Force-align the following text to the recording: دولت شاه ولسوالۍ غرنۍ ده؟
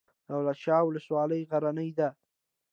دولت 0.29 0.57
شاه 0.63 0.81
ولسوالۍ 0.85 1.41
غرنۍ 1.51 1.89
ده؟ 1.99 2.09